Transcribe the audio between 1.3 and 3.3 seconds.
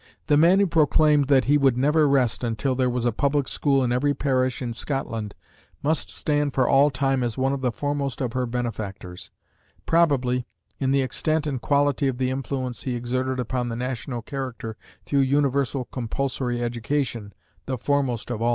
he would never rest until there was a